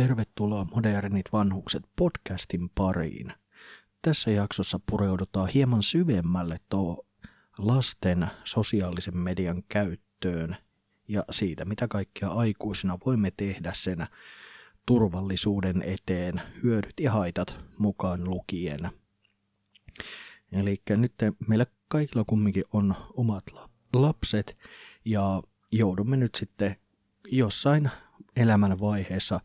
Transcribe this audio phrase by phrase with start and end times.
[0.00, 3.32] Tervetuloa Modernit vanhukset podcastin pariin.
[4.02, 7.06] Tässä jaksossa pureudutaan hieman syvemmälle tuo
[7.58, 10.56] lasten sosiaalisen median käyttöön
[11.08, 14.06] ja siitä, mitä kaikkea aikuisina voimme tehdä sen
[14.86, 18.90] turvallisuuden eteen, hyödyt ja haitat mukaan lukien.
[20.52, 21.14] Eli nyt
[21.48, 23.44] meillä kaikilla kumminkin on omat
[23.92, 24.58] lapset
[25.04, 25.42] ja
[25.72, 26.76] joudumme nyt sitten
[27.30, 27.90] jossain
[28.36, 29.40] elämän vaiheessa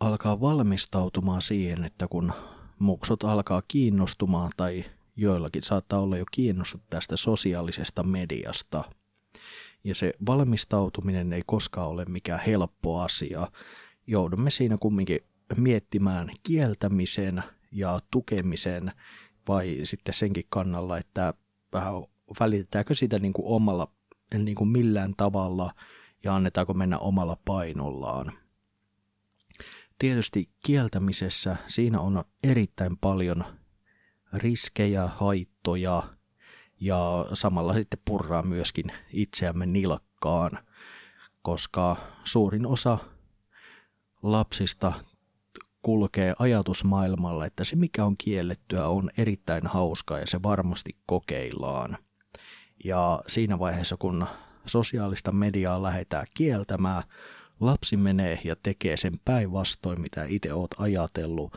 [0.00, 2.32] alkaa valmistautumaan siihen, että kun
[2.78, 4.84] muksut alkaa kiinnostumaan tai
[5.16, 8.84] joillakin saattaa olla jo kiinnostunut tästä sosiaalisesta mediasta.
[9.84, 13.48] Ja se valmistautuminen ei koskaan ole mikään helppo asia.
[14.06, 15.20] Joudumme siinä kumminkin
[15.56, 18.92] miettimään kieltämisen ja tukemisen
[19.48, 21.34] vai sitten senkin kannalla, että
[21.72, 21.94] vähän
[22.40, 23.92] välitetäänkö sitä niin kuin omalla
[24.38, 25.70] niin kuin millään tavalla
[26.24, 28.32] ja annetaanko mennä omalla painollaan.
[29.98, 33.44] Tietysti kieltämisessä siinä on erittäin paljon
[34.32, 36.02] riskejä, haittoja
[36.80, 40.50] ja samalla sitten purraa myöskin itseämme nilkkaan,
[41.42, 42.98] koska suurin osa
[44.22, 44.92] lapsista
[45.82, 51.98] kulkee ajatusmaailmalla, että se mikä on kiellettyä on erittäin hauskaa ja se varmasti kokeillaan.
[52.84, 54.26] Ja siinä vaiheessa, kun
[54.66, 57.02] sosiaalista mediaa lähdetään kieltämään,
[57.60, 61.56] lapsi menee ja tekee sen päinvastoin, mitä itse oot ajatellut.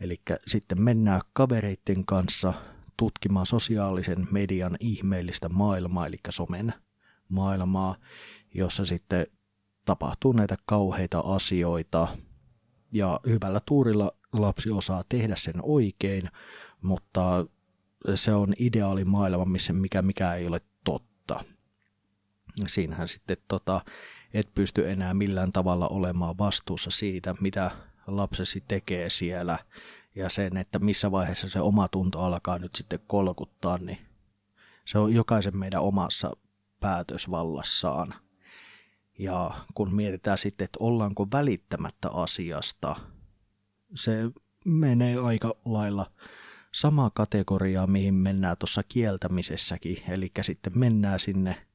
[0.00, 2.54] Eli sitten mennään kavereiden kanssa
[2.96, 6.74] tutkimaan sosiaalisen median ihmeellistä maailmaa, eli somen
[7.28, 7.96] maailmaa,
[8.54, 9.26] jossa sitten
[9.84, 12.16] tapahtuu näitä kauheita asioita.
[12.92, 16.22] Ja hyvällä tuurilla lapsi osaa tehdä sen oikein,
[16.82, 17.46] mutta
[18.14, 21.44] se on ideaali maailma, missä mikä, mikä ei ole totta.
[22.66, 23.80] Siinähän sitten tota,
[24.34, 27.70] et pysty enää millään tavalla olemaan vastuussa siitä, mitä
[28.06, 29.58] lapsesi tekee siellä
[30.14, 33.98] ja sen, että missä vaiheessa se oma tunto alkaa nyt sitten kolkuttaa, niin
[34.84, 36.30] se on jokaisen meidän omassa
[36.80, 38.14] päätösvallassaan.
[39.18, 42.96] Ja kun mietitään sitten, että ollaanko välittämättä asiasta,
[43.94, 44.30] se
[44.64, 46.10] menee aika lailla
[46.72, 51.66] samaa kategoriaa, mihin mennään tuossa kieltämisessäkin, eli sitten mennään sinne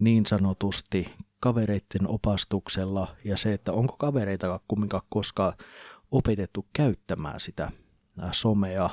[0.00, 5.52] niin sanotusti kavereiden opastuksella ja se, että onko kavereita kumminkaan koskaan
[6.10, 7.70] opetettu käyttämään sitä
[8.32, 8.90] somea.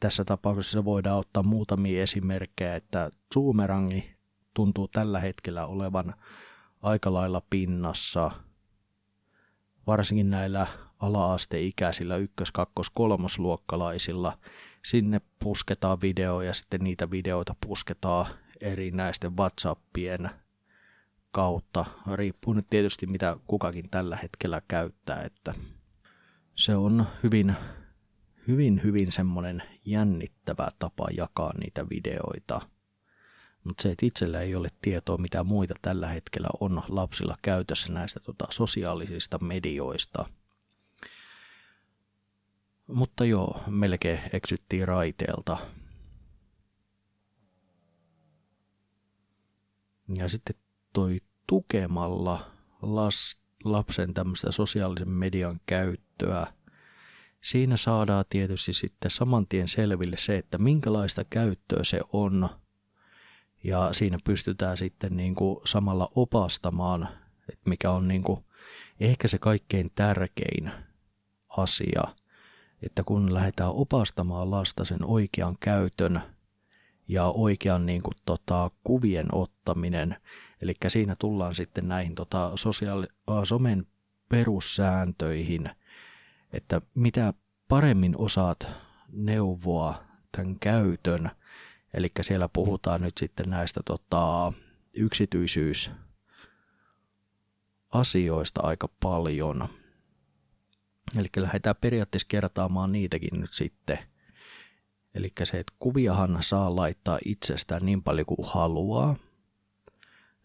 [0.00, 4.14] Tässä tapauksessa voidaan ottaa muutamia esimerkkejä, että Zoomerangi
[4.54, 6.14] tuntuu tällä hetkellä olevan
[6.82, 8.30] aika lailla pinnassa,
[9.86, 10.66] varsinkin näillä
[10.98, 14.38] ala-asteikäisillä ykkös-, kakkos-, kolmosluokkalaisilla.
[14.84, 18.26] Sinne pusketaan videoja ja sitten niitä videoita pusketaan
[18.60, 20.30] erinäisten WhatsAppien
[21.34, 21.84] kautta.
[22.14, 25.54] Riippuu nyt tietysti mitä kukakin tällä hetkellä käyttää, että
[26.54, 27.56] se on hyvin,
[28.48, 32.60] hyvin, hyvin semmoinen jännittävä tapa jakaa niitä videoita.
[33.64, 38.20] Mutta se, että itsellä ei ole tietoa, mitä muita tällä hetkellä on lapsilla käytössä näistä
[38.20, 40.26] tota, sosiaalisista medioista.
[42.86, 45.56] Mutta joo, melkein eksyttiin raiteelta.
[50.16, 50.63] Ja sitten
[50.94, 52.50] toi tukemalla
[52.82, 56.46] las, lapsen tämmöistä sosiaalisen median käyttöä,
[57.42, 62.48] siinä saadaan tietysti sitten saman tien selville se, että minkälaista käyttöä se on.
[63.64, 67.08] Ja siinä pystytään sitten niin kuin samalla opastamaan,
[67.48, 68.44] että mikä on niin kuin
[69.00, 70.72] ehkä se kaikkein tärkein
[71.48, 72.02] asia,
[72.82, 76.20] että kun lähdetään opastamaan lasta sen oikean käytön
[77.08, 80.16] ja oikean niin kuin, tota, kuvien ottaminen,
[80.64, 83.06] Eli siinä tullaan sitten näihin tota, sosiaali-
[83.44, 83.86] somen
[84.28, 85.70] perussääntöihin,
[86.52, 87.34] että mitä
[87.68, 88.66] paremmin osaat
[89.12, 91.30] neuvoa tämän käytön,
[91.94, 94.52] eli siellä puhutaan nyt sitten näistä tota,
[94.94, 95.90] yksityisyys
[97.90, 99.68] asioista aika paljon.
[101.16, 103.98] Eli lähdetään periaatteessa kertaamaan niitäkin nyt sitten.
[105.14, 109.16] Eli se, että kuviahan saa laittaa itsestään niin paljon kuin haluaa,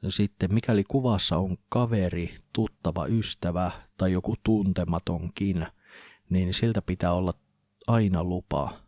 [0.07, 5.67] sitten mikäli kuvassa on kaveri, tuttava, ystävä tai joku tuntematonkin,
[6.29, 7.33] niin siltä pitää olla
[7.87, 8.81] aina lupa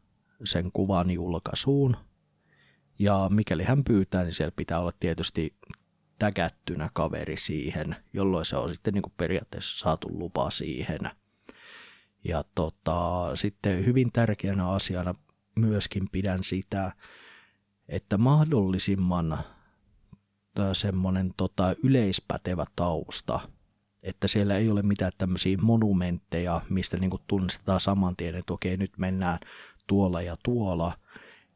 [0.44, 1.98] sen kuvan julkaisuun.
[3.00, 5.56] Ja mikäli hän pyytää, niin siellä pitää olla tietysti
[6.20, 11.00] täkättynä kaveri siihen, jolloin se on sitten niin kuin periaatteessa saatu lupa siihen.
[12.24, 15.16] Ja tota, sitten hyvin tärkeänä asiana
[15.56, 16.92] myöskin pidän sitä,
[17.88, 19.40] että mahdollisimman
[20.74, 23.40] semmoinen tota, yleispätevä tausta
[24.04, 28.78] että siellä ei ole mitään tämmöisiä monumentteja, mistä niin kuin tunnistetaan saman tien, että okei,
[28.78, 29.40] nyt mennään
[29.88, 30.98] tuolla ja tuolla.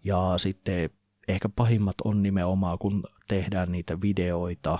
[0.03, 0.89] Ja sitten
[1.27, 4.79] ehkä pahimmat on nimenomaan, kun tehdään niitä videoita,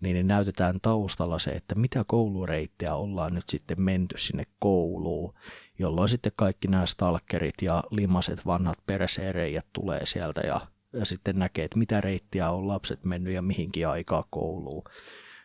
[0.00, 5.34] niin ne näytetään taustalla se, että mitä koulureittejä ollaan nyt sitten menty sinne kouluun,
[5.78, 10.60] jolloin sitten kaikki nämä stalkerit ja limaset vanhat perseereijät tulee sieltä ja,
[10.94, 14.84] ja sitten näkee, että mitä reittiä on lapset mennyt ja mihinkin aikaa kouluun.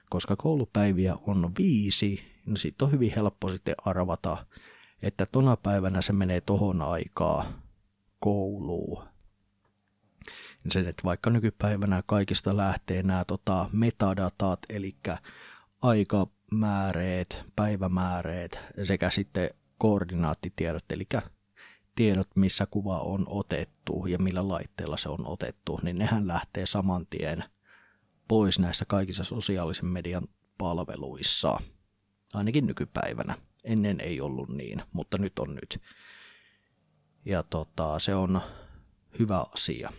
[0.09, 4.45] Koska koulupäiviä on viisi, niin sitten on hyvin helppo sitten arvata,
[5.01, 7.61] että tona päivänä se menee tohon aikaa
[8.19, 9.09] kouluun
[10.71, 14.95] sen, että vaikka nykypäivänä kaikista lähtee nämä tota, metadatat, eli
[15.81, 21.07] aikamääreet, päivämääreet sekä sitten koordinaattitiedot, eli
[21.99, 27.07] tiedot, missä kuva on otettu ja millä laitteella se on otettu, niin nehän lähtee saman
[27.07, 27.43] tien
[28.27, 31.59] pois näissä kaikissa sosiaalisen median palveluissa.
[32.33, 33.37] Ainakin nykypäivänä.
[33.63, 35.81] Ennen ei ollut niin, mutta nyt on nyt.
[37.25, 38.41] Ja tota, se on
[39.19, 39.91] hyvä asia.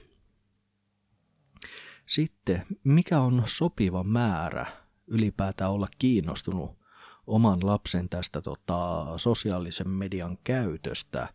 [2.06, 4.66] Sitten, mikä on sopiva määrä
[5.06, 6.78] ylipäätään olla kiinnostunut
[7.26, 11.28] oman lapsen tästä tota, sosiaalisen median käytöstä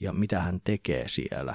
[0.00, 1.54] ja mitä hän tekee siellä.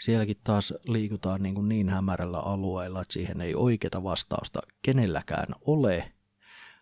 [0.00, 6.12] Sielläkin taas liikutaan niin, kuin niin hämärällä alueella, että siihen ei oikeita vastausta kenelläkään ole,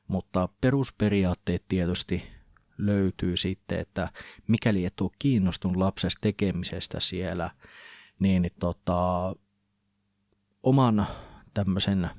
[0.08, 2.22] mutta perusperiaatteet tietysti
[2.78, 4.08] löytyy sitten, että
[4.48, 7.50] mikäli et ole kiinnostunut lapsesta tekemisestä siellä,
[8.19, 9.34] niin tota,
[10.62, 11.06] oman
[11.54, 12.10] tämmöisen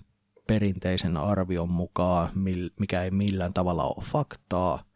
[0.47, 2.31] perinteisen arvion mukaan,
[2.79, 4.88] mikä ei millään tavalla ole faktaa,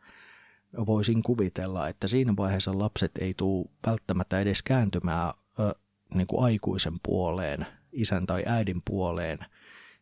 [0.86, 5.76] voisin kuvitella, että siinä vaiheessa lapset ei tule välttämättä edes kääntymään ö,
[6.14, 9.38] niin kuin aikuisen puoleen, isän tai äidin puoleen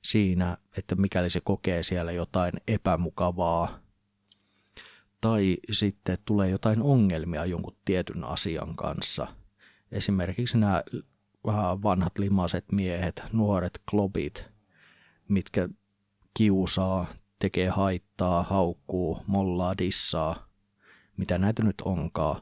[0.02, 3.80] siinä, että mikäli se kokee siellä jotain epämukavaa
[5.22, 9.28] tai sitten tulee jotain ongelmia jonkun tietyn asian kanssa.
[9.92, 10.84] Esimerkiksi nämä
[11.46, 14.46] vähän vanhat limaset miehet, nuoret klobit,
[15.28, 15.70] mitkä
[16.34, 17.06] kiusaa,
[17.40, 20.51] tekee haittaa, haukkuu, mollaa, dissaa,
[21.18, 22.42] mitä näitä nyt onkaan,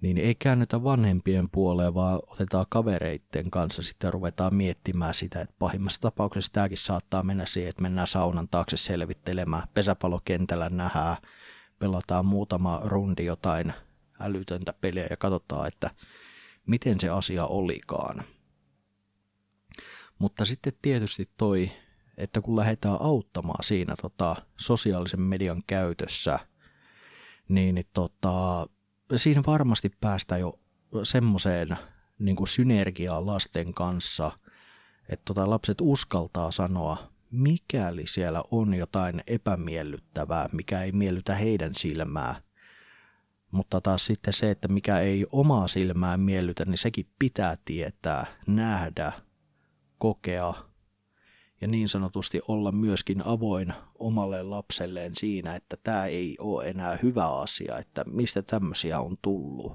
[0.00, 6.00] niin ei käännytä vanhempien puoleen, vaan otetaan kavereitten kanssa sitten ruvetaan miettimään sitä, että pahimmassa
[6.00, 11.16] tapauksessa tämäkin saattaa mennä siihen, että mennään saunan taakse selvittelemään, pesäpallokentällä nähdään,
[11.78, 13.72] pelataan muutama rundi jotain
[14.20, 15.90] älytöntä peliä ja katsotaan, että
[16.66, 18.22] miten se asia olikaan.
[20.18, 21.70] Mutta sitten tietysti toi,
[22.16, 26.38] että kun lähdetään auttamaan siinä tota, sosiaalisen median käytössä,
[27.48, 28.66] niin, niin tota,
[29.16, 30.58] siinä varmasti päästään jo
[31.02, 31.76] semmoiseen
[32.18, 34.32] niin synergiaan lasten kanssa,
[35.08, 42.42] että tota, lapset uskaltaa sanoa, mikäli siellä on jotain epämiellyttävää, mikä ei miellytä heidän silmää,
[43.50, 49.12] mutta taas sitten se, että mikä ei omaa silmään miellytä, niin sekin pitää tietää, nähdä,
[49.98, 50.54] kokea
[51.62, 57.28] ja niin sanotusti olla myöskin avoin omalle lapselleen siinä, että tämä ei ole enää hyvä
[57.28, 59.72] asia, että mistä tämmöisiä on tullut.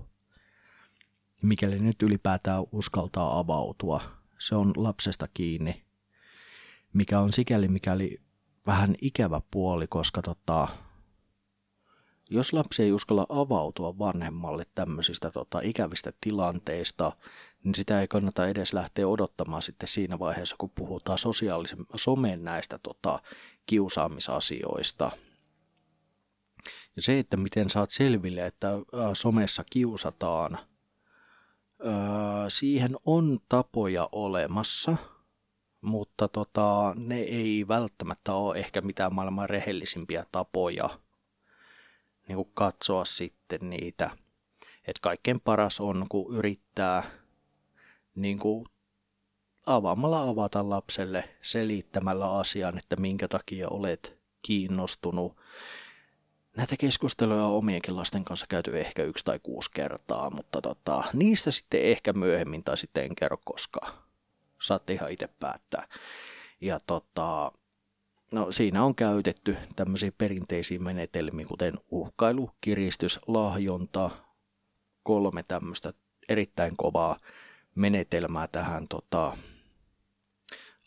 [1.41, 4.01] Mikäli nyt ylipäätään uskaltaa avautua,
[4.39, 5.83] se on lapsesta kiinni,
[6.93, 8.21] mikä on sikäli mikäli
[8.65, 10.67] vähän ikävä puoli, koska tota,
[12.29, 17.11] jos lapsi ei uskalla avautua vanhemmalle tämmöisistä tota, ikävistä tilanteista,
[17.63, 22.79] niin sitä ei kannata edes lähteä odottamaan sitten siinä vaiheessa, kun puhutaan sosiaalisen somen näistä
[22.83, 23.19] tota,
[23.65, 25.11] kiusaamisasioista.
[26.95, 28.71] Ja se, että miten saat selville, että
[29.13, 30.57] somessa kiusataan,
[32.47, 34.97] siihen on tapoja olemassa,
[35.81, 40.89] mutta tota, ne ei välttämättä ole ehkä mitään maailman rehellisimpiä tapoja–
[42.27, 44.09] niin katsoa sitten niitä.
[44.87, 47.03] Että kaikkein paras on, kun yrittää
[48.17, 48.65] niin kuin
[49.65, 55.37] avaamalla avata lapselle selittämällä asian, että minkä takia olet kiinnostunut.
[56.57, 61.51] Näitä keskusteluja on omienkin lasten kanssa käyty ehkä yksi tai kuusi kertaa, mutta tota, niistä
[61.51, 63.93] sitten ehkä myöhemmin tai sitten en kerro koskaan.
[64.61, 65.87] Saatte ihan itse päättää.
[66.61, 67.51] Ja tota,
[68.31, 74.09] No siinä on käytetty tämmöisiä perinteisiä menetelmiä, kuten uhkailu, kiristys, lahjonta,
[75.03, 75.93] kolme tämmöistä
[76.29, 77.17] erittäin kovaa
[77.77, 79.37] menetelmää tähän tota,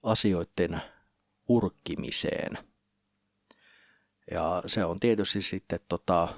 [0.02, 0.82] asioiden
[1.48, 2.58] urkkimiseen.
[4.30, 6.28] Ja se on tietysti sitten tota,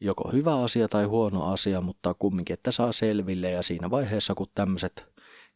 [0.00, 4.46] joko hyvä asia tai huono asia, mutta kumminkin, että saa selville ja siinä vaiheessa, kun
[4.54, 5.04] tämmöiset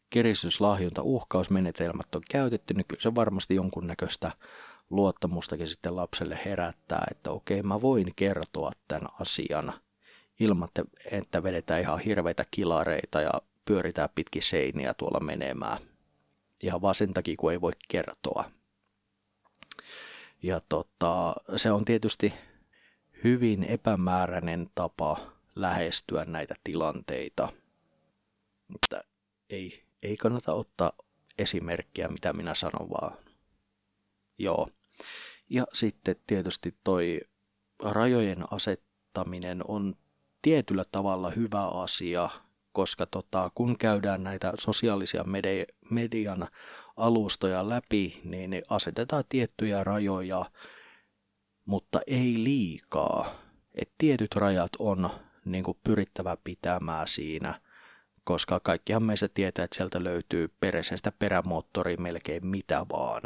[0.09, 4.31] kiristyslahjonta, uhkausmenetelmät on käytetty, niin kyllä se varmasti jonkunnäköistä
[4.89, 9.73] luottamustakin sitten lapselle herättää, että okei, mä voin kertoa tämän asian
[10.41, 10.69] ilman,
[11.11, 13.31] että vedetään ihan hirveitä kilareita ja
[13.65, 15.77] pyöritään pitkin seiniä tuolla menemään.
[16.63, 18.51] Ihan vaan sen takia, kun ei voi kertoa.
[20.43, 22.33] Ja tota, se on tietysti
[23.23, 27.49] hyvin epämääräinen tapa lähestyä näitä tilanteita.
[28.67, 29.03] Mutta
[29.49, 30.91] ei, ei kannata ottaa
[31.37, 33.17] esimerkkiä, mitä minä sanon, vaan
[34.37, 34.67] joo.
[35.49, 37.21] Ja sitten tietysti toi
[37.79, 39.95] rajojen asettaminen on
[40.41, 42.29] tietyllä tavalla hyvä asia,
[42.71, 45.25] koska tota, kun käydään näitä sosiaalisia
[45.89, 46.47] median
[46.97, 50.45] alustoja läpi, niin ne asetetaan tiettyjä rajoja,
[51.65, 53.35] mutta ei liikaa.
[53.75, 55.09] Et tietyt rajat on
[55.45, 57.61] niin kuin pyrittävä pitämään siinä,
[58.23, 63.21] koska kaikkihan meistä tietää, että sieltä löytyy peräisestä perämoottori melkein mitä vaan.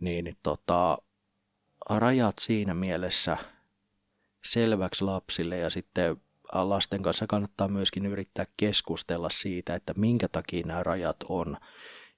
[0.00, 0.98] Niin tota,
[1.90, 3.36] rajat siinä mielessä
[4.44, 6.16] selväksi lapsille ja sitten
[6.52, 11.56] lasten kanssa kannattaa myöskin yrittää keskustella siitä, että minkä takia nämä rajat on,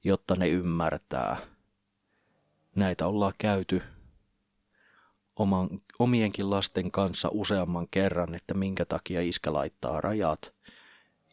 [0.05, 1.37] jotta ne ymmärtää.
[2.77, 3.83] Näitä ollaan käyty
[5.37, 10.55] oman, omienkin lasten kanssa useamman kerran, että minkä takia iskä laittaa rajat.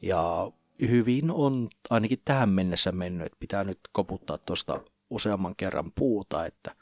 [0.01, 0.51] Ja
[0.81, 6.75] hyvin on ainakin tähän mennessä mennyt, että pitää nyt koputtaa tuosta useamman kerran puuta, että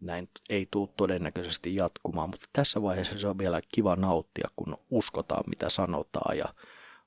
[0.00, 5.44] näin ei tule todennäköisesti jatkumaan, mutta tässä vaiheessa se on vielä kiva nauttia, kun uskotaan
[5.46, 6.54] mitä sanotaan ja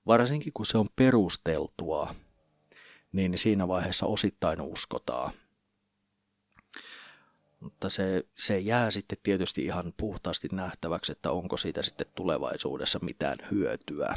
[0.07, 2.15] varsinkin kun se on perusteltua,
[3.12, 5.33] niin siinä vaiheessa osittain uskotaan.
[7.59, 13.38] Mutta se, se jää sitten tietysti ihan puhtaasti nähtäväksi, että onko siitä sitten tulevaisuudessa mitään
[13.51, 14.15] hyötyä.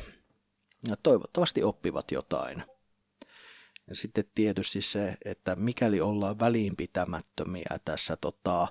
[0.88, 2.64] Ja toivottavasti oppivat jotain.
[3.88, 8.68] Ja sitten tietysti se, että mikäli ollaan väliinpitämättömiä tässä tota,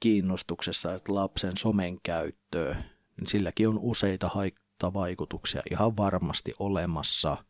[0.00, 2.84] kiinnostuksessa että lapsen somen käyttöön,
[3.16, 7.44] niin silläkin on useita haittavaikutuksia ihan varmasti olemassa.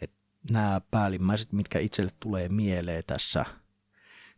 [0.00, 0.10] Et
[0.50, 3.44] nämä päällimmäiset, mitkä itselle tulee mieleen tässä,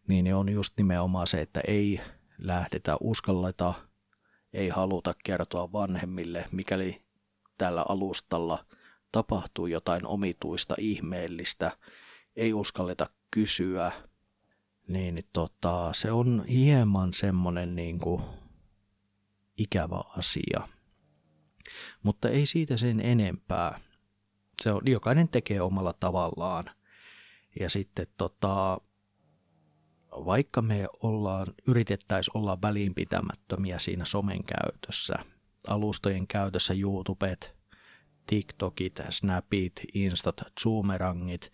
[0.08, 2.00] niin ne on just nimenomaan se, että ei
[2.38, 3.74] lähdetä uskalleta,
[4.52, 7.02] ei haluta kertoa vanhemmille, mikäli
[7.58, 8.64] tällä alustalla–
[9.12, 11.76] tapahtuu jotain omituista, ihmeellistä,
[12.36, 13.92] ei uskalleta kysyä,
[14.88, 18.22] niin tota, se on hieman semmoinen niin kuin
[19.58, 20.68] ikävä asia.
[22.02, 23.80] Mutta ei siitä sen enempää.
[24.62, 26.64] Se on, jokainen tekee omalla tavallaan.
[27.60, 28.80] Ja sitten tota,
[30.10, 35.14] vaikka me ollaan, yritettäisiin olla väliinpitämättömiä siinä somen käytössä,
[35.66, 37.59] alustojen käytössä, YouTubet,
[38.30, 41.52] TikTokit, Snapit, Instat, Zoomerangit,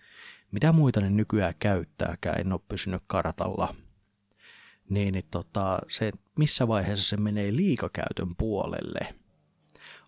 [0.52, 3.75] mitä muita ne nykyään käyttääkään, en ole pysynyt kartalla.
[4.88, 9.14] Niin, niin tota, se, missä vaiheessa se menee liikakäytön puolelle?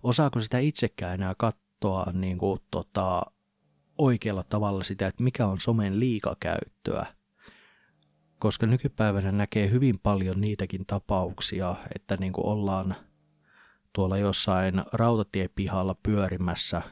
[0.03, 3.23] Osaako sitä itsekään enää katsoa niin kuin, tota,
[3.99, 7.07] oikealla tavalla sitä, että mikä on somen liikakäyttöä?
[8.39, 12.97] Koska nykypäivänä näkee hyvin paljon niitäkin tapauksia, että niin kuin ollaan–
[13.99, 16.83] tuolla jossain rautatiepihalla pyörimässä,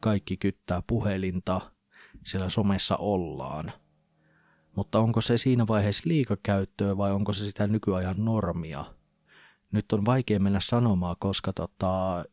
[0.00, 1.60] kaikki kyttää puhelinta,
[2.26, 3.72] siellä somessa ollaan.
[4.76, 8.84] Mutta onko se siinä vaiheessa liikakäyttöä vai onko se sitä nykyajan normia?
[9.72, 12.24] Nyt on vaikea mennä sanomaan, koska tota,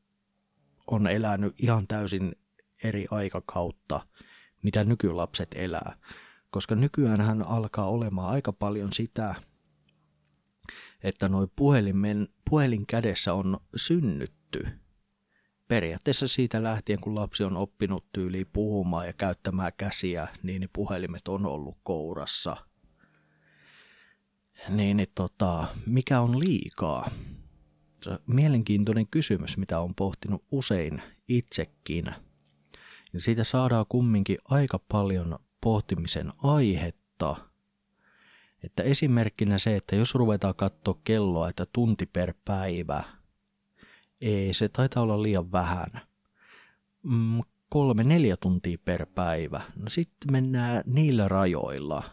[0.88, 2.36] on elänyt ihan täysin
[2.84, 4.02] eri aikakautta,
[4.64, 5.98] mitä nykylapset elää.
[6.50, 9.36] Koska nykyään hän alkaa olemaan aika paljon sitä,
[11.04, 14.68] että noin puhelimen, puhelin kädessä on synnytty.
[15.68, 21.46] Periaatteessa siitä lähtien, kun lapsi on oppinut tyyliin puhumaan ja käyttämään käsiä, niin puhelimet on
[21.46, 22.58] ollut kourassa.
[24.70, 27.12] Niin, niin tota, mikä on liikaa?
[28.28, 32.06] Mielenkiintoinen kysymys, mitä on pohtinut usein itsekin.
[33.14, 37.36] Ja siitä saadaan kumminkin aika paljon pohtimisen aihetta–
[38.64, 43.04] että esimerkkinä se, että jos ruvetaan katsoa kelloa, että tunti per päivä,
[44.22, 46.02] ei, se taitaa olla liian vähän.
[47.04, 49.62] Mm, kolme, neljä tuntia per päivä.
[49.76, 52.04] No sitten mennään niillä rajoilla,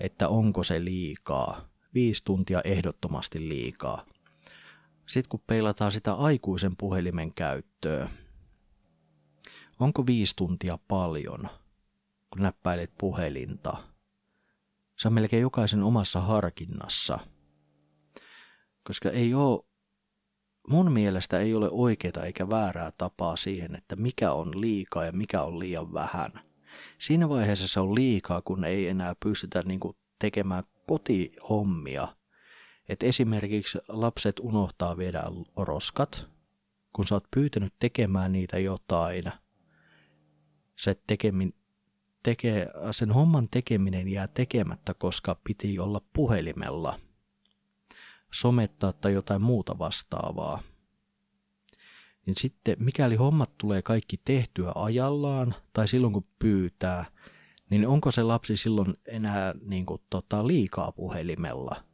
[0.00, 1.68] että onko se liikaa.
[1.94, 4.06] Viisi tuntia ehdottomasti liikaa.
[5.06, 8.08] Sitten kun peilataan sitä aikuisen puhelimen käyttöä,
[9.80, 11.48] onko viisi tuntia paljon,
[12.30, 13.76] kun näppäilet puhelinta–
[15.04, 17.18] se on melkein jokaisen omassa harkinnassa.
[18.84, 19.64] Koska ei ole,
[20.68, 25.42] mun mielestä ei ole oikeaa eikä väärää tapaa siihen, että mikä on liikaa ja mikä
[25.42, 26.30] on liian vähän.
[26.98, 32.08] Siinä vaiheessa se on liikaa, kun ei enää pystytä niin kuin tekemään kotihommia.
[32.88, 35.22] Et esimerkiksi lapset unohtaa viedä
[35.56, 36.28] roskat,
[36.92, 39.24] kun sä oot pyytänyt tekemään niitä jotain.
[40.76, 41.54] Se tekemin,
[42.24, 47.00] tekee, sen homman tekeminen jää tekemättä, koska piti olla puhelimella.
[48.32, 50.62] Somettaa tai jotain muuta vastaavaa.
[52.26, 57.04] Niin sitten mikäli hommat tulee kaikki tehtyä ajallaan tai silloin kun pyytää,
[57.70, 61.84] niin onko se lapsi silloin enää niin kuin, tota, liikaa puhelimella?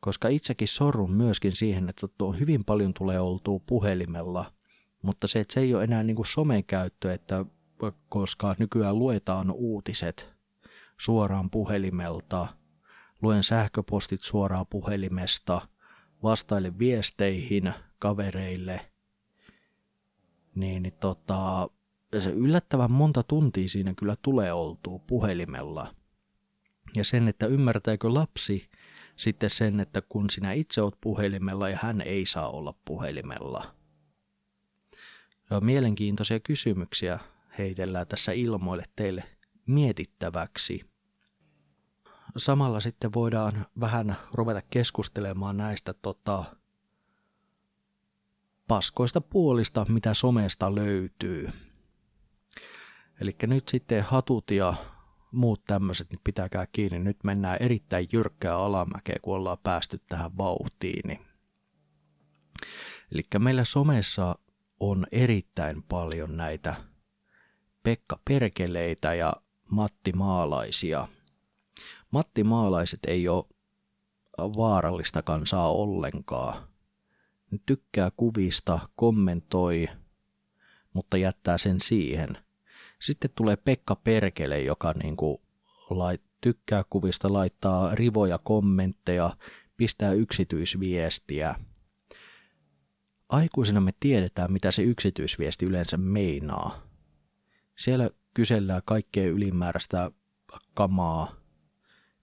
[0.00, 4.52] Koska itsekin sorrun myöskin siihen, että tuo hyvin paljon tulee oltua puhelimella,
[5.02, 7.44] mutta se, että se ei ole enää niin kuin somen käyttö, että
[8.08, 10.36] koska nykyään luetaan uutiset
[10.98, 12.48] suoraan puhelimelta,
[13.22, 15.68] luen sähköpostit suoraan puhelimesta,
[16.22, 18.80] vastailen viesteihin kavereille,
[20.54, 21.70] niin, niin tota,
[22.18, 25.94] se yllättävän monta tuntia siinä kyllä tulee oltua puhelimella.
[26.96, 28.70] Ja sen, että ymmärtääkö lapsi
[29.16, 33.74] sitten sen, että kun sinä itse olet puhelimella ja hän ei saa olla puhelimella.
[35.50, 37.18] Ja mielenkiintoisia kysymyksiä
[37.58, 39.24] heitellään tässä ilmoille teille
[39.66, 40.90] mietittäväksi.
[42.36, 46.44] Samalla sitten voidaan vähän ruveta keskustelemaan näistä tota,
[48.68, 51.50] paskoista puolista, mitä somesta löytyy.
[53.20, 54.74] Eli nyt sitten hatut ja
[55.32, 56.98] muut tämmöiset, niin pitäkää kiinni.
[56.98, 61.18] Nyt mennään erittäin jyrkkää alamäkeä, kun ollaan päästy tähän vauhtiin.
[63.12, 64.38] Eli meillä somessa
[64.80, 66.74] on erittäin paljon näitä
[67.86, 69.32] Pekka Perkeleitä ja
[69.70, 71.08] Matti Maalaisia.
[72.10, 73.44] Matti Maalaiset ei ole
[74.38, 76.68] vaarallista kansaa ollenkaan.
[77.66, 79.88] Tykkää kuvista, kommentoi,
[80.92, 82.38] mutta jättää sen siihen.
[83.02, 85.38] Sitten tulee Pekka Perkele, joka niin kuin
[85.90, 89.36] lait, tykkää kuvista, laittaa rivoja kommentteja,
[89.76, 91.54] pistää yksityisviestiä.
[93.28, 96.85] Aikuisena me tiedetään, mitä se yksityisviesti yleensä meinaa.
[97.76, 100.10] Siellä kysellään kaikkea ylimääräistä
[100.74, 101.32] kamaa,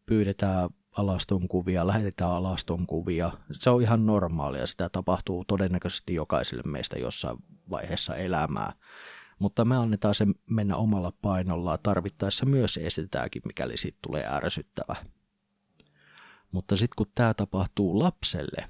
[0.05, 3.31] pyydetään alaston kuvia, lähetetään alaston kuvia.
[3.51, 7.37] Se on ihan normaalia, sitä tapahtuu todennäköisesti jokaiselle meistä jossain
[7.69, 8.73] vaiheessa elämää.
[9.39, 14.95] Mutta me annetaan se mennä omalla painolla, tarvittaessa myös estetäänkin, mikäli siitä tulee ärsyttävä.
[16.51, 18.69] Mutta sitten kun tämä tapahtuu lapselle,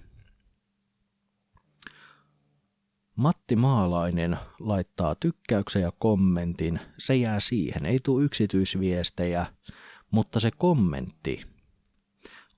[3.15, 9.45] Matti Maalainen laittaa tykkäyksen ja kommentin, se jää siihen, ei tule yksityisviestejä,
[10.11, 11.41] mutta se kommentti,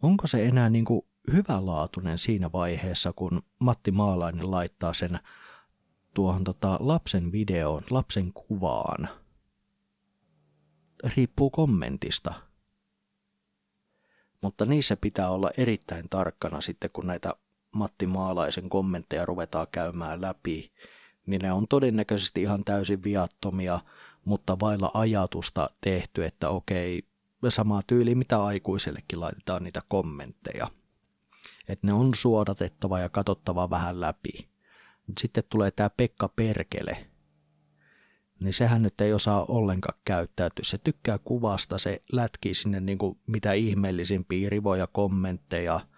[0.02, 1.02] onko se enää niin kuin
[1.34, 5.20] hyvälaatuinen siinä vaiheessa, kun Matti Maalainen laittaa sen
[6.13, 9.10] tuohon tota lapsen videoon, lapsen kuvaan?
[11.15, 12.34] Riippuu kommentista.
[14.41, 17.34] Mutta niissä pitää olla erittäin tarkkana sitten, kun näitä
[17.76, 20.72] Matti Maalaisen kommentteja ruvetaan käymään läpi,
[21.26, 23.80] niin ne on todennäköisesti ihan täysin viattomia,
[24.26, 27.04] mutta vailla ajatusta tehty, että okei,
[27.50, 30.68] sama tyyli mitä aikuisellekin laitetaan niitä kommentteja.
[31.68, 34.50] Että ne on suodatettava ja katsottava vähän läpi.
[35.20, 37.06] Sitten tulee tämä Pekka Perkele,
[38.44, 40.64] niin sehän nyt ei osaa ollenkaan käyttäytyä.
[40.66, 45.80] Se tykkää kuvasta, se lätkii sinne niin kuin mitä ihmeellisimpiä rivoja kommentteja–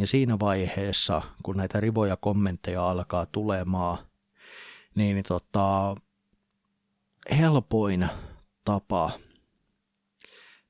[0.00, 3.98] ja siinä vaiheessa, kun näitä rivoja kommentteja alkaa tulemaan,
[4.94, 5.96] niin, niin tota,
[7.38, 8.08] helpoin
[8.64, 9.10] tapa,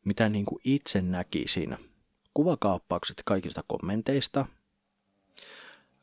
[0.04, 1.76] mitä niin kuin itse näkisin,
[2.34, 4.46] kuvakaappaukset kaikista kommenteista,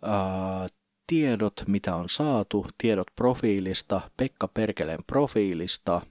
[0.02, 0.68] ää,
[1.08, 6.02] tiedot, mitä on saatu, tiedot profiilista, Pekka Perkeleen profiilista,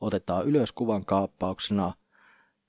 [0.00, 1.92] otetaan ylös kuvan kaappauksena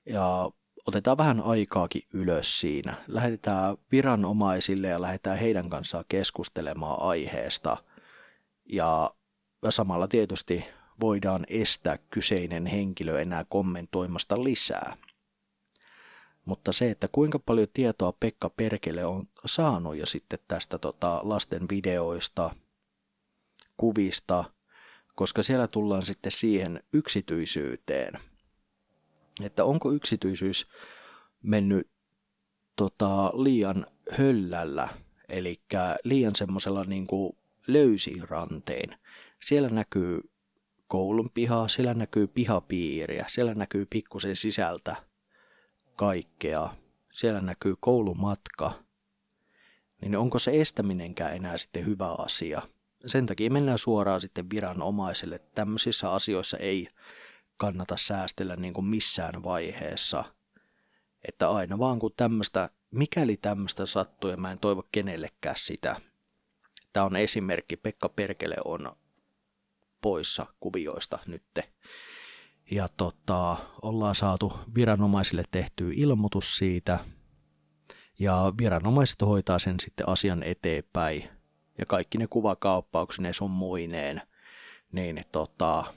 [0.05, 0.51] ja
[0.87, 2.95] otetaan vähän aikaakin ylös siinä.
[3.07, 7.77] Lähetetään viranomaisille ja lähdetään heidän kanssaan keskustelemaan aiheesta.
[8.65, 9.11] Ja
[9.69, 10.65] samalla tietysti
[10.99, 14.97] voidaan estää kyseinen henkilö enää kommentoimasta lisää.
[16.45, 21.65] Mutta se, että kuinka paljon tietoa Pekka Perkele on saanut jo sitten tästä tota, lasten
[21.69, 22.55] videoista,
[23.77, 24.43] kuvista,
[25.15, 28.13] koska siellä tullaan sitten siihen yksityisyyteen–
[29.45, 30.67] että onko yksityisyys
[31.43, 31.89] mennyt
[32.75, 34.89] tota, liian höllällä,
[35.29, 35.61] eli
[36.03, 37.07] liian semmoisella niin
[37.67, 38.97] löysiranteen.
[39.45, 40.21] Siellä näkyy
[40.87, 44.95] koulun pihaa, siellä näkyy pihapiiriä, siellä näkyy pikkusen sisältä
[45.95, 46.75] kaikkea,
[47.11, 48.73] siellä näkyy koulumatka,
[50.01, 52.61] niin onko se estäminenkään enää sitten hyvä asia?
[53.05, 55.39] Sen takia mennään suoraan sitten viranomaiselle.
[55.39, 56.87] Tämmöisissä asioissa ei
[57.57, 60.23] kannata säästellä niin kuin missään vaiheessa.
[61.27, 66.01] Että aina vaan kun tämmöistä, mikäli tämmöistä sattuu, ja mä en toivo kenellekään sitä.
[66.93, 68.95] Tämä on esimerkki, Pekka Perkele on
[70.01, 71.73] poissa kuvioista nytte.
[72.71, 76.99] Ja tota, ollaan saatu viranomaisille tehtyä ilmoitus siitä,
[78.19, 81.29] ja viranomaiset hoitaa sen sitten asian eteenpäin.
[81.77, 84.21] Ja kaikki ne kuvakauppauksineen sun muineen,
[84.91, 85.93] niin tota,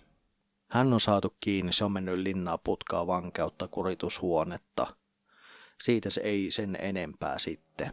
[0.71, 4.97] hän on saatu kiinni, se on mennyt linnaa putkaa vankeutta kuritushuonetta.
[5.83, 7.93] Siitä se ei sen enempää sitten.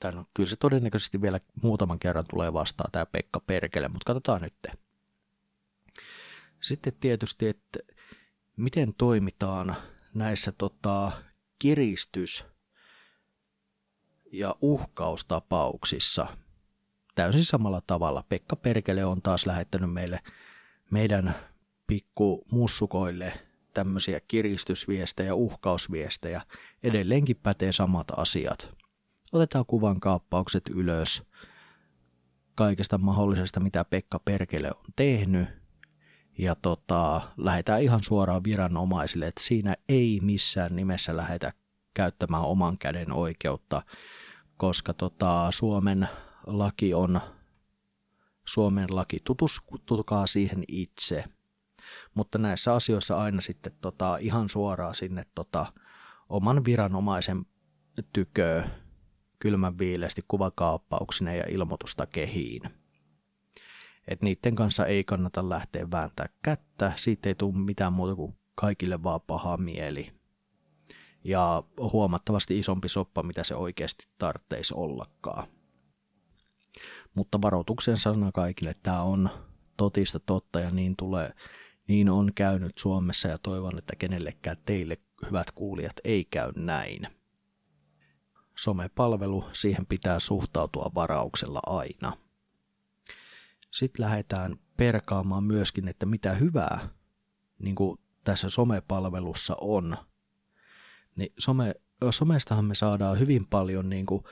[0.00, 4.42] Tän, no, kyllä se todennäköisesti vielä muutaman kerran tulee vastaan tämä Pekka Perkele, mutta katsotaan
[4.42, 4.54] nyt.
[6.60, 7.78] Sitten tietysti, että
[8.56, 9.76] miten toimitaan
[10.14, 11.12] näissä tota,
[11.58, 12.44] kiristys-
[14.32, 16.26] ja uhkaustapauksissa.
[17.14, 18.24] Täysin samalla tavalla.
[18.28, 20.20] Pekka Perkele on taas lähettänyt meille
[20.90, 21.34] meidän
[21.86, 23.32] pikku mussukoille
[23.74, 26.42] tämmöisiä kiristysviestejä, uhkausviestejä.
[26.82, 28.74] Edelleenkin pätee samat asiat.
[29.32, 31.22] Otetaan kuvan kaappaukset ylös
[32.54, 35.48] kaikesta mahdollisesta, mitä Pekka Perkele on tehnyt.
[36.38, 41.52] Ja tota, lähdetään ihan suoraan viranomaisille, että siinä ei missään nimessä lähetä
[41.94, 43.82] käyttämään oman käden oikeutta,
[44.56, 46.08] koska tota, Suomen
[46.46, 47.20] laki on
[48.44, 49.20] Suomen laki.
[49.24, 51.24] Tutustukaa siihen itse.
[52.14, 55.72] Mutta näissä asioissa aina sitten tota, ihan suoraan sinne tota,
[56.28, 57.46] oman viranomaisen
[58.12, 58.70] tyköön
[59.38, 62.62] kylmän viileästi kuvakaappauksine ja ilmoitusta kehiin.
[64.08, 69.02] Et niiden kanssa ei kannata lähteä vääntää kättä, siitä ei tule mitään muuta kuin kaikille
[69.02, 70.12] vaan paha mieli.
[71.24, 75.46] Ja huomattavasti isompi soppa, mitä se oikeasti tarvitsisi ollakaan.
[77.14, 79.28] Mutta varoituksen sana kaikille, tämä on
[79.76, 81.30] totista totta ja niin, tulee,
[81.88, 87.06] niin on käynyt Suomessa ja toivon, että kenellekään teille hyvät kuulijat ei käy näin.
[88.56, 92.12] Somepalvelu, siihen pitää suhtautua varauksella aina.
[93.70, 96.88] Sitten lähdetään perkaamaan myöskin, että mitä hyvää
[97.58, 99.96] niin kuin tässä somepalvelussa on.
[101.16, 101.74] Niin some,
[102.10, 104.24] somestahan me saadaan hyvin paljon niin kuin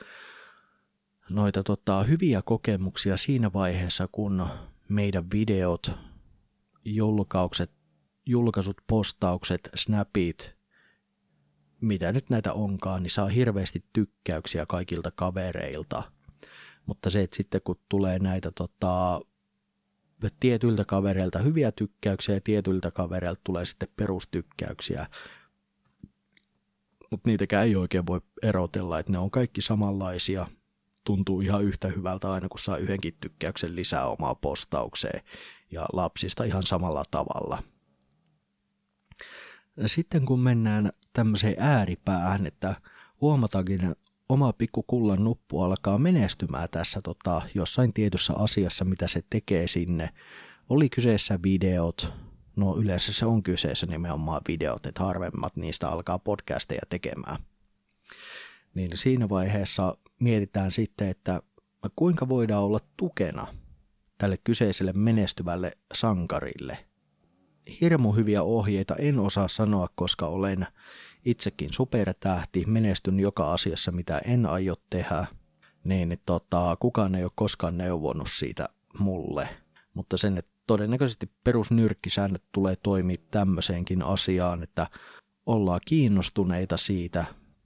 [1.29, 4.47] noita tota, hyviä kokemuksia siinä vaiheessa, kun
[4.89, 5.91] meidän videot,
[6.85, 7.71] julkaukset,
[8.25, 10.55] julkaisut, postaukset, snapit,
[11.81, 16.03] mitä nyt näitä onkaan, niin saa hirveästi tykkäyksiä kaikilta kavereilta.
[16.85, 19.21] Mutta se, että sitten kun tulee näitä tota,
[20.39, 25.07] tietyiltä kavereilta hyviä tykkäyksiä ja tietyiltä kavereilta tulee sitten perustykkäyksiä,
[27.11, 30.47] mutta niitäkään ei oikein voi erotella, että ne on kaikki samanlaisia–
[31.03, 35.23] tuntuu ihan yhtä hyvältä aina, kun saa yhdenkin tykkäyksen lisää omaa postaukseen
[35.71, 37.63] ja lapsista ihan samalla tavalla.
[39.85, 42.75] Sitten kun mennään tämmöiseen ääripäähän, että
[43.21, 43.95] huomataankin,
[44.29, 50.09] oma pikku kullan nuppu alkaa menestymään tässä tota, jossain tietyssä asiassa, mitä se tekee sinne.
[50.69, 52.13] Oli kyseessä videot,
[52.55, 57.37] no yleensä se on kyseessä nimenomaan videot, että harvemmat niistä alkaa podcasteja tekemään.
[58.75, 61.41] Niin siinä vaiheessa mietitään sitten, että
[61.95, 63.47] kuinka voidaan olla tukena
[64.17, 66.77] tälle kyseiselle menestyvälle sankarille.
[67.81, 70.67] Hirmu hyviä ohjeita en osaa sanoa, koska olen
[71.25, 75.25] itsekin supertähti, menestyn joka asiassa, mitä en aio tehdä,
[75.83, 79.49] niin tota, kukaan ei ole koskaan neuvonut siitä mulle.
[79.93, 84.87] Mutta sen, että todennäköisesti perusnyrkkisäännöt tulee toimia tämmöiseenkin asiaan, että
[85.45, 87.25] ollaan kiinnostuneita siitä,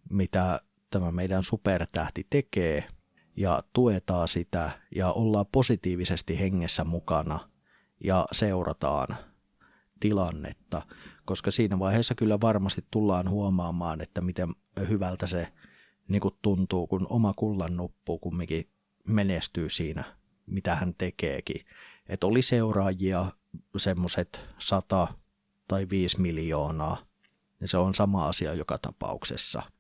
[0.10, 2.88] mitä tämä meidän supertähti tekee
[3.36, 7.50] ja tuetaan sitä ja ollaan positiivisesti hengessä mukana
[8.04, 9.17] ja seurataan
[10.00, 10.82] tilannetta,
[11.26, 14.56] koska siinä vaiheessa kyllä varmasti tullaan huomaamaan, että miten
[14.89, 15.54] hyvältä se
[16.08, 18.69] niin kuin tuntuu, kun oma kullan nuppu kumminkin
[19.08, 20.04] menestyy siinä,
[20.45, 21.65] mitä hän tekeekin.
[22.10, 23.32] Että oli seuraajia
[23.78, 25.08] semmoiset 100
[25.67, 26.97] tai 5 miljoonaa,
[27.60, 29.62] niin se on sama asia joka tapauksessa–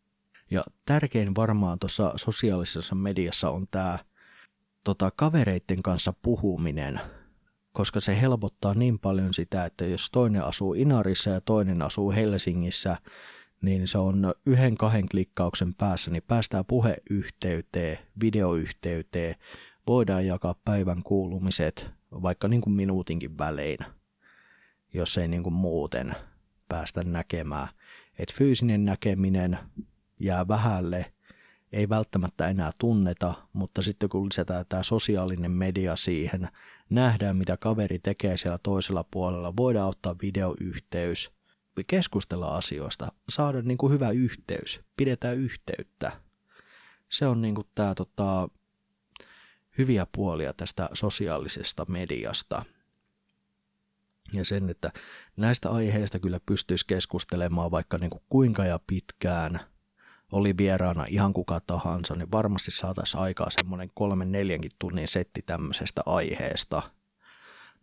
[0.51, 3.99] ja tärkein varmaan tuossa sosiaalisessa mediassa on tämä
[4.83, 6.99] tota, kavereiden kanssa puhuminen,
[7.71, 12.97] koska se helpottaa niin paljon sitä, että jos toinen asuu Inarissa ja toinen asuu Helsingissä,
[13.61, 19.35] niin se on yhden kahden klikkauksen päässä, niin päästään puheyhteyteen, videoyhteyteen,
[19.87, 23.77] voidaan jakaa päivän kuulumiset vaikka niin kuin minuutinkin välein,
[24.93, 26.15] jos ei niin kuin muuten
[26.69, 27.67] päästä näkemään.
[28.19, 29.59] Et fyysinen näkeminen
[30.19, 31.13] jää vähälle,
[31.71, 36.47] ei välttämättä enää tunneta, mutta sitten kun lisätään tämä sosiaalinen media siihen,
[36.89, 41.31] nähdään mitä kaveri tekee siellä toisella puolella, voidaan ottaa videoyhteys,
[41.87, 46.11] keskustella asioista, saada niin kuin hyvä yhteys, pidetään yhteyttä.
[47.09, 48.49] Se on niin kuin tämä tota,
[49.77, 52.65] hyviä puolia tästä sosiaalisesta mediasta.
[54.33, 54.91] Ja sen, että
[55.37, 59.59] näistä aiheista kyllä pystyisi keskustelemaan vaikka niin kuin kuinka ja pitkään–
[60.31, 66.01] oli vieraana ihan kuka tahansa, niin varmasti saataisiin aikaa semmoinen kolmen neljänkin tunnin setti tämmöisestä
[66.05, 66.91] aiheesta.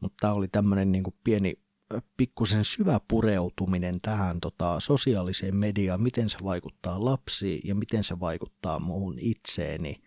[0.00, 1.64] Mutta tämä oli tämmöinen niin kuin pieni
[2.16, 8.78] pikkusen syvä pureutuminen tähän tota, sosiaaliseen mediaan, miten se vaikuttaa lapsiin ja miten se vaikuttaa
[8.78, 10.02] muuhun itseeni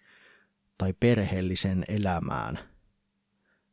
[0.77, 2.59] tai perheellisen elämään.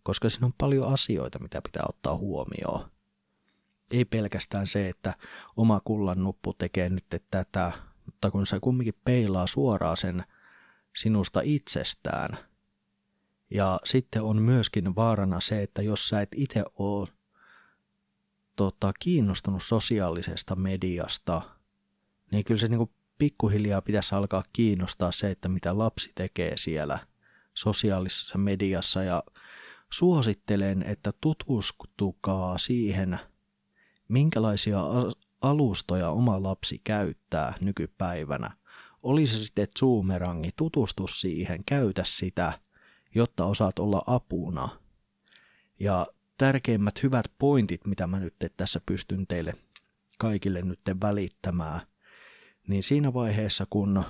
[0.02, 2.90] Koska siinä on paljon asioita, mitä pitää ottaa huomioon.
[3.90, 5.14] Ei pelkästään se, että
[5.56, 7.72] oma kullan nuppu tekee nyt tätä,
[8.06, 10.24] mutta kun se kumminkin peilaa suoraan sen
[10.96, 12.38] sinusta itsestään.
[13.50, 17.08] Ja sitten on myöskin vaarana se, että jos sä et itse ole
[18.56, 21.42] tota, kiinnostunut sosiaalisesta mediasta,
[22.32, 26.98] niin kyllä se niin pikkuhiljaa pitäisi alkaa kiinnostaa se, että mitä lapsi tekee siellä
[27.54, 29.22] sosiaalisessa mediassa ja
[29.90, 33.20] suosittelen, että tutustukaa siihen,
[34.08, 34.80] minkälaisia
[35.44, 38.50] alustoja oma lapsi käyttää nykypäivänä.
[39.02, 42.52] Oli se sitten Zoomerangi, tutustu siihen, käytä sitä,
[43.14, 44.68] jotta osaat olla apuna.
[45.80, 46.06] Ja
[46.38, 49.54] tärkeimmät hyvät pointit, mitä mä nyt tässä pystyn teille
[50.18, 51.80] kaikille nyt välittämään,
[52.68, 54.04] niin siinä vaiheessa, kun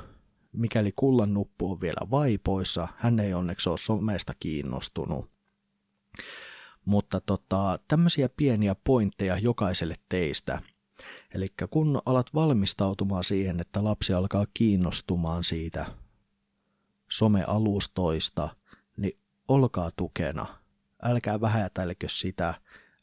[0.52, 5.30] mikäli kullan nuppu on vielä vaipoissa, hän ei onneksi ole somesta kiinnostunut.
[6.84, 10.60] Mutta tota, tämmöisiä pieniä pointteja jokaiselle teistä–
[11.34, 15.86] Eli kun alat valmistautumaan siihen, että lapsi alkaa kiinnostumaan siitä
[17.10, 18.56] somealustoista,
[18.96, 20.46] niin olkaa tukena.
[21.02, 22.54] Älkää vähätelkö sitä,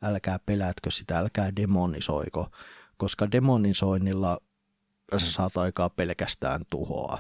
[0.01, 2.47] älkää pelätkö sitä, älkää demonisoiko,
[2.97, 4.37] koska demonisoinnilla
[5.17, 7.17] sä saat aikaa pelkästään tuhoa.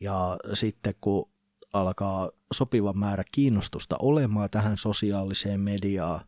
[0.00, 1.30] Ja sitten kun
[1.72, 6.20] alkaa sopiva määrä kiinnostusta olemaan tähän sosiaaliseen mediaan,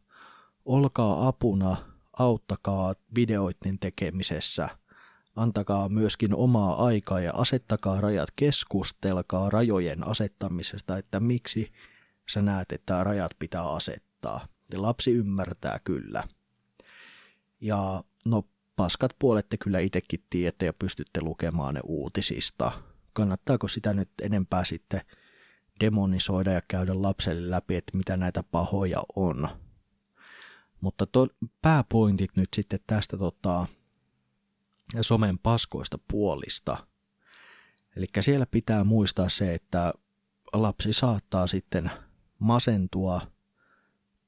[0.64, 1.76] olkaa apuna
[2.18, 4.68] auttakaa videoiden tekemisessä.
[5.36, 11.72] Antakaa myöskin omaa aikaa ja asettakaa rajat, keskustelkaa rajojen asettamisesta, että miksi
[12.30, 14.48] sä näet, että rajat pitää asettaa.
[14.72, 16.24] Ja lapsi ymmärtää kyllä.
[17.60, 18.42] Ja no
[18.76, 22.72] paskat puolet te kyllä itsekin tiedätte ja pystytte lukemaan ne uutisista.
[23.12, 25.00] Kannattaako sitä nyt enempää sitten
[25.80, 29.48] demonisoida ja käydä lapselle läpi, että mitä näitä pahoja on?
[30.80, 31.28] Mutta to,
[31.62, 33.66] pääpointit nyt sitten tästä tota,
[35.00, 36.86] somen paskoista puolista.
[37.96, 39.92] Eli siellä pitää muistaa se, että
[40.52, 41.90] lapsi saattaa sitten
[42.38, 43.20] masentua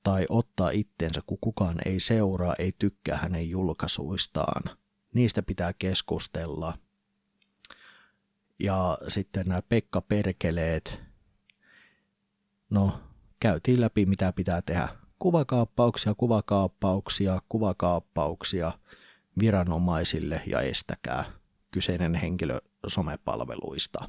[0.03, 4.63] tai ottaa itsensä, kun kukaan ei seuraa, ei tykkää hänen julkaisuistaan.
[5.15, 6.79] Niistä pitää keskustella.
[8.59, 11.01] Ja sitten nämä Pekka Perkeleet,
[12.71, 13.01] no
[13.41, 14.89] käytiin läpi mitä pitää tehdä
[15.23, 18.73] kuvakaappauksia, kuvakaappauksia, kuvakaappauksia
[19.39, 21.25] viranomaisille ja estäkää
[21.71, 24.09] kyseinen henkilö somepalveluista.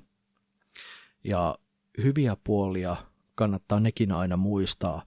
[1.23, 1.55] Ja
[2.03, 2.95] hyviä puolia
[3.35, 5.01] kannattaa nekin aina muistaa,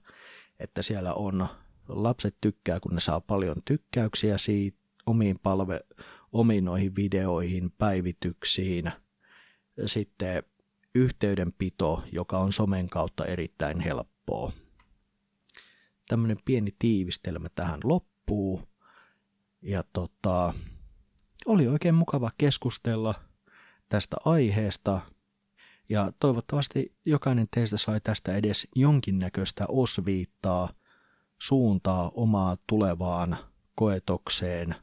[0.59, 1.47] että siellä on
[1.87, 5.79] lapset tykkää, kun ne saa paljon tykkäyksiä siitä, omiin, palve,
[6.31, 8.91] omiin noihin videoihin, päivityksiin.
[9.85, 10.43] Sitten
[10.95, 14.51] yhteydenpito, joka on somen kautta erittäin helppoa
[16.07, 18.61] tämmöinen pieni tiivistelmä tähän loppuu.
[19.61, 20.53] Ja tota,
[21.45, 23.15] oli oikein mukava keskustella
[23.89, 25.01] tästä aiheesta.
[25.89, 30.69] Ja toivottavasti jokainen teistä sai tästä edes jonkinnäköistä osviittaa,
[31.41, 33.37] suuntaa omaa tulevaan
[33.75, 34.75] koetokseen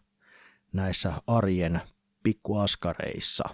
[0.73, 1.81] näissä arjen
[2.23, 3.45] pikkuaskareissa.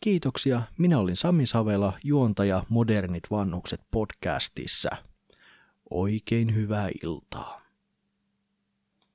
[0.00, 0.62] Kiitoksia.
[0.78, 4.90] Minä olin Sami Savela, juontaja Modernit vanhukset podcastissa.
[5.94, 7.61] Oikein hyvää iltaa.